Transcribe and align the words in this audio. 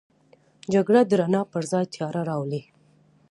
جګړه 0.73 1.01
د 1.05 1.11
رڼا 1.19 1.41
پر 1.51 1.63
ځای 1.71 1.85
تیاره 1.93 2.21
راولي 2.29 2.61